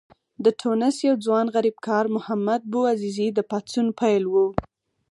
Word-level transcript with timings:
د 0.43 0.45
ټونس 0.59 0.95
یو 1.07 1.15
ځوان 1.25 1.47
غریبکار 1.55 2.05
محمد 2.15 2.61
بوعزیزي 2.71 3.27
د 3.33 3.39
پاڅون 3.49 3.87
پیل 3.99 4.23
و. 4.27 4.35